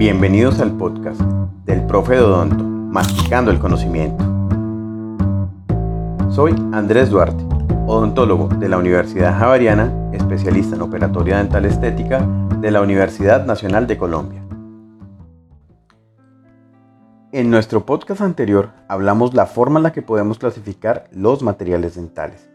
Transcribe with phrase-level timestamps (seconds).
[0.00, 1.20] Bienvenidos al podcast
[1.66, 4.24] del profe Dodonto, Masticando el Conocimiento.
[6.30, 7.44] Soy Andrés Duarte,
[7.86, 12.26] odontólogo de la Universidad Javariana, especialista en operatoria dental estética
[12.62, 14.42] de la Universidad Nacional de Colombia.
[17.32, 22.48] En nuestro podcast anterior hablamos la forma en la que podemos clasificar los materiales dentales.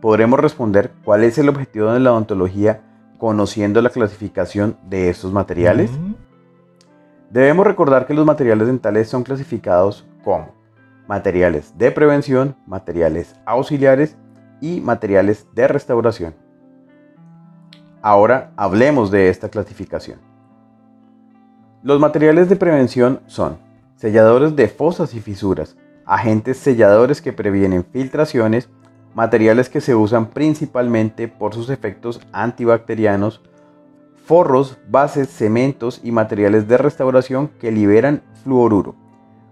[0.00, 2.80] Podremos responder cuál es el objetivo de la odontología
[3.18, 5.92] conociendo la clasificación de estos materiales.
[7.32, 10.52] Debemos recordar que los materiales dentales son clasificados como
[11.08, 14.18] materiales de prevención, materiales auxiliares
[14.60, 16.34] y materiales de restauración.
[18.02, 20.18] Ahora hablemos de esta clasificación.
[21.82, 23.56] Los materiales de prevención son
[23.96, 28.68] selladores de fosas y fisuras, agentes selladores que previenen filtraciones,
[29.14, 33.40] materiales que se usan principalmente por sus efectos antibacterianos,
[34.24, 38.94] forros, bases, cementos y materiales de restauración que liberan fluoruro,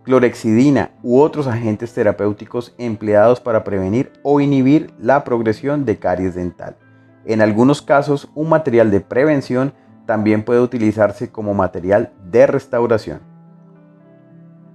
[0.04, 6.77] clorexidina u otros agentes terapéuticos empleados para prevenir o inhibir la progresión de caries dental.
[7.24, 9.72] En algunos casos, un material de prevención
[10.06, 13.20] también puede utilizarse como material de restauración.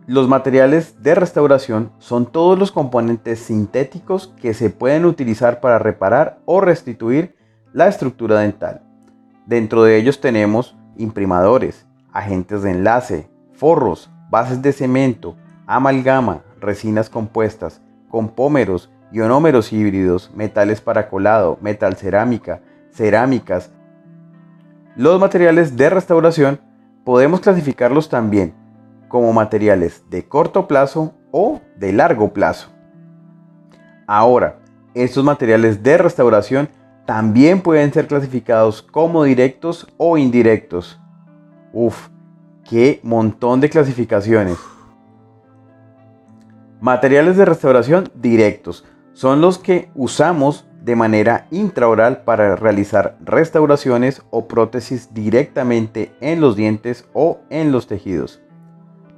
[0.07, 6.39] Los materiales de restauración son todos los componentes sintéticos que se pueden utilizar para reparar
[6.45, 7.35] o restituir
[7.73, 8.84] la estructura dental.
[9.45, 15.35] Dentro de ellos tenemos imprimadores, agentes de enlace, forros, bases de cemento,
[15.67, 23.71] amalgama, resinas compuestas, compómeros, ionómeros híbridos, metales para colado, metal cerámica, cerámicas.
[24.95, 26.59] Los materiales de restauración
[27.03, 28.55] podemos clasificarlos también
[29.07, 32.69] como materiales de corto plazo o de largo plazo.
[34.07, 34.59] Ahora,
[34.95, 36.69] estos materiales de restauración
[37.05, 40.99] también pueden ser clasificados como directos o indirectos.
[41.71, 42.09] Uf,
[42.63, 44.57] qué montón de clasificaciones.
[46.81, 54.47] Materiales de restauración directos son los que usamos de manera intraoral para realizar restauraciones o
[54.47, 58.41] prótesis directamente en los dientes o en los tejidos.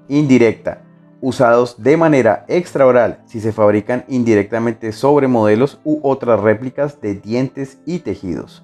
[0.07, 0.86] Indirecta
[1.21, 7.79] usados de manera extraoral si se fabrican indirectamente sobre modelos u otras réplicas de dientes
[7.85, 8.63] y tejidos.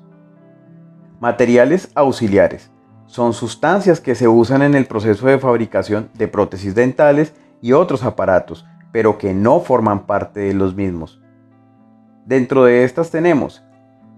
[1.20, 2.70] Materiales auxiliares.
[3.06, 8.04] Son sustancias que se usan en el proceso de fabricación de prótesis dentales y otros
[8.04, 11.22] aparatos, pero que no forman parte de los mismos.
[12.26, 13.64] Dentro de estas tenemos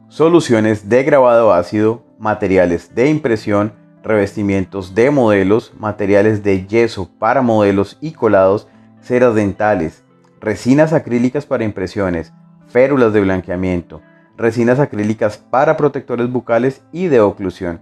[0.07, 3.73] soluciones de grabado ácido, materiales de impresión,
[4.05, 8.67] revestimientos de modelos, materiales de yeso para modelos y colados,
[9.01, 10.03] ceras dentales,
[10.39, 12.31] resinas acrílicas para impresiones,
[12.67, 14.01] férulas de blanqueamiento,
[14.37, 17.81] resinas acrílicas para protectores bucales y de oclusión,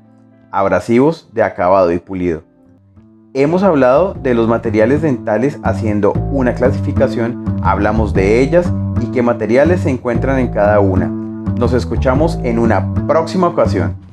[0.49, 2.43] abrasivos de acabado y pulido.
[3.33, 9.81] Hemos hablado de los materiales dentales haciendo una clasificación, hablamos de ellas y qué materiales
[9.81, 11.07] se encuentran en cada una.
[11.57, 14.12] Nos escuchamos en una próxima ocasión.